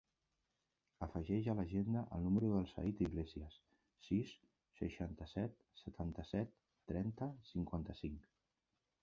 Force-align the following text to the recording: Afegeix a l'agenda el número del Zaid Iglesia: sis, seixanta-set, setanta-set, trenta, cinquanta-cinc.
Afegeix 1.07 1.49
a 1.51 1.53
l'agenda 1.59 2.01
el 2.17 2.25
número 2.27 2.49
del 2.53 2.65
Zaid 2.71 3.03
Iglesia: 3.09 3.51
sis, 4.07 4.33
seixanta-set, 4.81 5.63
setanta-set, 5.83 6.59
trenta, 6.95 7.31
cinquanta-cinc. 7.53 8.29